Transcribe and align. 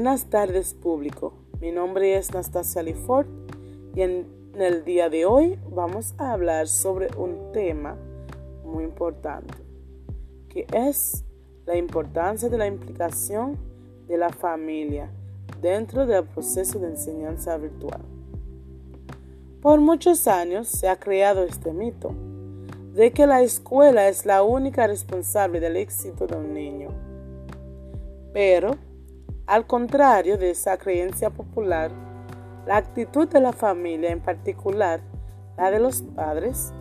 Buenas 0.00 0.30
tardes 0.30 0.72
público, 0.72 1.34
mi 1.60 1.72
nombre 1.72 2.16
es 2.16 2.32
Nastasia 2.32 2.82
Lifort 2.82 3.28
y 3.94 4.00
en 4.00 4.26
el 4.54 4.82
día 4.82 5.10
de 5.10 5.26
hoy 5.26 5.58
vamos 5.70 6.14
a 6.16 6.32
hablar 6.32 6.68
sobre 6.68 7.08
un 7.18 7.52
tema 7.52 7.98
muy 8.64 8.84
importante, 8.84 9.52
que 10.48 10.66
es 10.72 11.22
la 11.66 11.76
importancia 11.76 12.48
de 12.48 12.56
la 12.56 12.66
implicación 12.66 13.58
de 14.08 14.16
la 14.16 14.30
familia 14.30 15.10
dentro 15.60 16.06
del 16.06 16.24
proceso 16.24 16.78
de 16.78 16.86
enseñanza 16.86 17.58
virtual. 17.58 18.00
Por 19.60 19.82
muchos 19.82 20.26
años 20.26 20.66
se 20.66 20.88
ha 20.88 20.98
creado 20.98 21.44
este 21.44 21.74
mito 21.74 22.14
de 22.94 23.12
que 23.12 23.26
la 23.26 23.42
escuela 23.42 24.08
es 24.08 24.24
la 24.24 24.42
única 24.42 24.86
responsable 24.86 25.60
del 25.60 25.76
éxito 25.76 26.26
de 26.26 26.36
un 26.36 26.54
niño. 26.54 26.88
Pero 28.32 28.78
al 29.50 29.66
contrario 29.66 30.38
de 30.38 30.50
esa 30.50 30.76
creencia 30.78 31.28
popular, 31.28 31.90
la 32.68 32.76
actitud 32.76 33.26
de 33.26 33.40
la 33.40 33.52
familia, 33.52 34.12
en 34.12 34.20
particular 34.20 35.00
la 35.56 35.72
de 35.72 35.80
los 35.80 36.02
padres, 36.02 36.72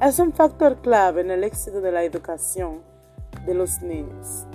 es 0.00 0.20
un 0.20 0.32
factor 0.32 0.76
clave 0.76 1.22
en 1.22 1.32
el 1.32 1.42
éxito 1.42 1.80
de 1.80 1.90
la 1.90 2.04
educación 2.04 2.82
de 3.44 3.54
los 3.54 3.82
niños. 3.82 4.46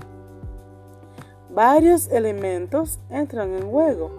Varios 1.50 2.08
elementos 2.08 3.02
entran 3.10 3.54
en 3.54 3.70
juego 3.70 4.16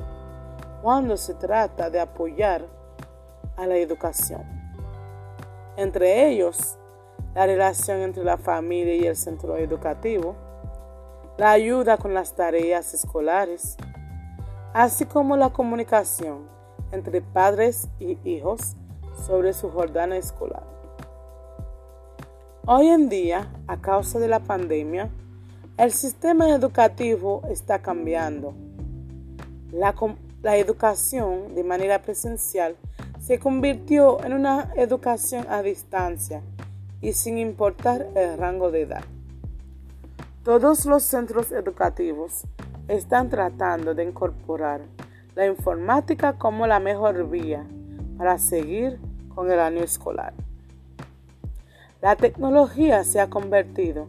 cuando 0.82 1.16
se 1.16 1.32
trata 1.32 1.88
de 1.88 1.98
apoyar 1.98 2.66
a 3.56 3.66
la 3.66 3.78
educación. 3.78 4.42
Entre 5.78 6.28
ellos, 6.28 6.78
la 7.34 7.46
relación 7.46 8.00
entre 8.00 8.22
la 8.22 8.36
familia 8.36 8.96
y 8.96 9.06
el 9.06 9.16
centro 9.16 9.56
educativo, 9.56 10.36
la 11.40 11.52
ayuda 11.52 11.96
con 11.96 12.12
las 12.12 12.34
tareas 12.34 12.92
escolares, 12.92 13.78
así 14.74 15.06
como 15.06 15.38
la 15.38 15.48
comunicación 15.48 16.46
entre 16.92 17.22
padres 17.22 17.88
y 17.98 18.18
hijos 18.28 18.76
sobre 19.26 19.54
su 19.54 19.70
jornada 19.70 20.18
escolar. 20.18 20.64
Hoy 22.66 22.88
en 22.88 23.08
día, 23.08 23.48
a 23.68 23.78
causa 23.78 24.18
de 24.18 24.28
la 24.28 24.40
pandemia, 24.40 25.08
el 25.78 25.92
sistema 25.92 26.50
educativo 26.50 27.40
está 27.48 27.78
cambiando. 27.78 28.52
La, 29.72 29.94
la, 30.42 30.58
educación 30.58 31.54
de 31.54 31.64
manera 31.64 32.02
presencial 32.02 32.76
se 33.18 33.38
convirtió 33.38 34.22
en 34.24 34.34
una 34.34 34.74
educación 34.76 35.46
a 35.48 35.62
distancia 35.62 36.42
y 37.00 37.14
sin 37.14 37.38
importar 37.38 38.08
el 38.14 38.36
rango 38.36 38.70
de 38.70 38.82
edad. 38.82 39.04
Todos 40.42 40.86
los 40.86 41.02
centros 41.02 41.52
educativos 41.52 42.46
están 42.88 43.28
tratando 43.28 43.94
de 43.94 44.04
incorporar 44.04 44.80
la 45.34 45.44
informática 45.46 46.38
como 46.38 46.66
la 46.66 46.80
mejor 46.80 47.28
vía 47.28 47.66
para 48.16 48.38
seguir 48.38 48.98
con 49.34 49.52
el 49.52 49.60
año 49.60 49.82
escolar. 49.82 50.32
La 52.00 52.16
tecnología 52.16 53.04
se 53.04 53.20
ha 53.20 53.28
convertido 53.28 54.06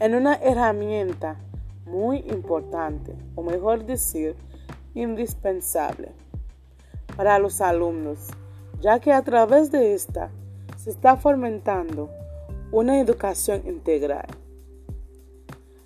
en 0.00 0.16
una 0.16 0.34
herramienta 0.34 1.36
muy 1.86 2.18
importante, 2.28 3.14
o 3.36 3.44
mejor 3.44 3.84
decir, 3.86 4.34
indispensable 4.94 6.10
para 7.16 7.38
los 7.38 7.60
alumnos, 7.60 8.26
ya 8.80 8.98
que 8.98 9.12
a 9.12 9.22
través 9.22 9.70
de 9.70 9.94
esta 9.94 10.30
se 10.76 10.90
está 10.90 11.16
fomentando 11.16 12.10
una 12.72 12.98
educación 12.98 13.62
integral. 13.66 14.26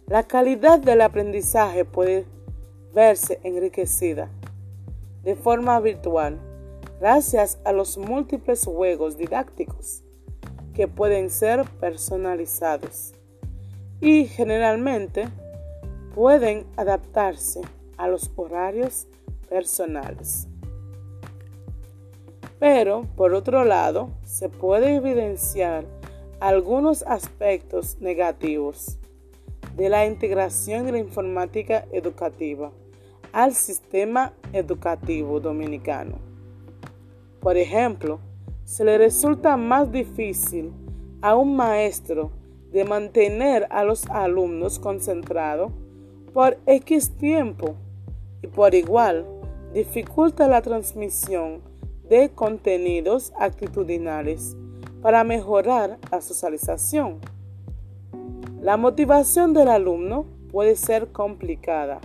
La 0.06 0.22
calidad 0.24 0.80
del 0.80 1.00
aprendizaje 1.00 1.86
puede 1.86 2.26
verse 2.92 3.40
enriquecida 3.42 4.28
de 5.22 5.34
forma 5.34 5.80
virtual 5.80 6.38
gracias 7.00 7.58
a 7.64 7.72
los 7.72 7.96
múltiples 7.96 8.66
juegos 8.66 9.16
didácticos 9.16 10.02
que 10.74 10.88
pueden 10.88 11.30
ser 11.30 11.64
personalizados 11.80 13.14
y 14.02 14.26
generalmente 14.26 15.26
pueden 16.14 16.66
adaptarse 16.76 17.62
a 17.96 18.06
los 18.06 18.30
horarios 18.36 19.06
personales. 19.48 20.48
Pero, 22.58 23.06
por 23.16 23.32
otro 23.32 23.64
lado, 23.64 24.10
se 24.22 24.50
puede 24.50 24.96
evidenciar 24.96 25.86
algunos 26.40 27.02
aspectos 27.04 27.96
negativos 28.00 28.98
de 29.76 29.88
la 29.88 30.06
integración 30.06 30.86
de 30.86 30.92
la 30.92 30.98
informática 30.98 31.84
educativa 31.92 32.70
al 33.32 33.54
sistema 33.54 34.32
educativo 34.52 35.40
dominicano. 35.40 36.18
Por 37.40 37.56
ejemplo, 37.56 38.20
se 38.64 38.84
le 38.84 38.96
resulta 38.96 39.56
más 39.56 39.90
difícil 39.90 40.72
a 41.20 41.34
un 41.34 41.56
maestro 41.56 42.30
de 42.72 42.84
mantener 42.84 43.66
a 43.70 43.84
los 43.84 44.06
alumnos 44.06 44.78
concentrados 44.78 45.72
por 46.32 46.58
X 46.66 47.10
tiempo 47.16 47.74
y 48.42 48.46
por 48.46 48.74
igual 48.74 49.26
dificulta 49.72 50.48
la 50.48 50.62
transmisión 50.62 51.60
de 52.08 52.30
contenidos 52.30 53.32
actitudinales 53.38 54.56
para 55.02 55.24
mejorar 55.24 55.98
la 56.10 56.20
socialización. 56.20 57.20
La 58.64 58.78
motivación 58.78 59.52
del 59.52 59.68
alumno 59.68 60.24
puede 60.50 60.74
ser 60.76 61.12
complicada, 61.12 62.00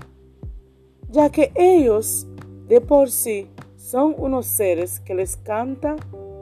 ya 1.09 1.29
que 1.29 1.53
ellos 1.55 2.27
de 2.67 2.81
por 2.81 3.09
sí 3.09 3.47
son 3.77 4.13
unos 4.17 4.45
seres 4.45 4.99
que 4.99 5.15
les 5.15 5.37
canta 5.37 5.95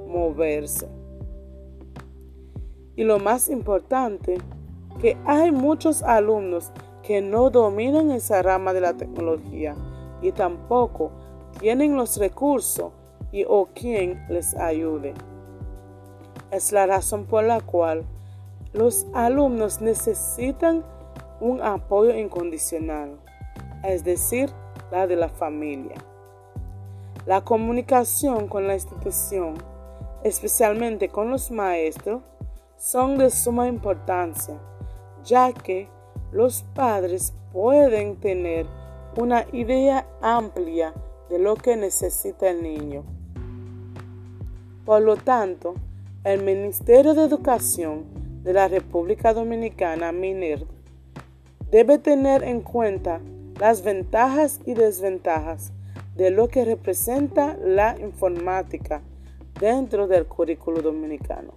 moverse. 0.07 0.87
Y 2.95 3.03
lo 3.03 3.19
más 3.19 3.47
importante, 3.47 4.39
que 4.99 5.17
hay 5.23 5.51
muchos 5.51 6.01
alumnos 6.01 6.71
que 7.03 7.21
no 7.21 7.51
dominan 7.51 8.09
esa 8.09 8.41
rama 8.41 8.73
de 8.73 8.81
la 8.81 8.93
tecnología 8.95 9.75
y 10.23 10.31
tampoco 10.31 11.11
tienen 11.59 11.95
los 11.95 12.17
recursos 12.17 12.91
y 13.31 13.45
o 13.47 13.69
quien 13.75 14.25
les 14.29 14.55
ayude. 14.55 15.13
Es 16.49 16.71
la 16.71 16.87
razón 16.87 17.25
por 17.25 17.43
la 17.43 17.61
cual 17.61 18.03
los 18.77 19.07
alumnos 19.11 19.81
necesitan 19.81 20.85
un 21.41 21.61
apoyo 21.63 22.15
incondicional, 22.15 23.19
es 23.83 24.03
decir, 24.03 24.51
la 24.91 25.07
de 25.07 25.15
la 25.15 25.29
familia. 25.29 25.95
La 27.25 27.41
comunicación 27.41 28.47
con 28.47 28.67
la 28.67 28.75
institución, 28.75 29.55
especialmente 30.23 31.09
con 31.09 31.31
los 31.31 31.49
maestros, 31.49 32.21
son 32.77 33.17
de 33.17 33.31
suma 33.31 33.67
importancia, 33.67 34.59
ya 35.23 35.51
que 35.53 35.89
los 36.31 36.61
padres 36.75 37.33
pueden 37.51 38.17
tener 38.17 38.67
una 39.17 39.47
idea 39.53 40.05
amplia 40.21 40.93
de 41.29 41.39
lo 41.39 41.55
que 41.55 41.75
necesita 41.75 42.51
el 42.51 42.61
niño. 42.61 43.03
Por 44.85 45.01
lo 45.01 45.17
tanto, 45.17 45.73
el 46.23 46.43
Ministerio 46.43 47.15
de 47.15 47.23
Educación 47.23 48.16
de 48.47 48.53
la 48.53 48.69
República 48.69 49.33
Dominicana, 49.33 50.13
MINER, 50.13 50.65
debe 51.69 51.97
tener 51.97 52.43
en 52.43 52.61
cuenta 52.61 53.19
las 53.59 53.83
ventajas 53.83 54.61
y 54.65 54.73
desventajas 54.73 55.73
de 56.15 56.31
lo 56.31 56.47
que 56.47 56.63
representa 56.63 57.57
la 57.57 57.97
informática 57.99 59.01
dentro 59.59 60.07
del 60.07 60.27
currículo 60.27 60.81
dominicano. 60.81 61.55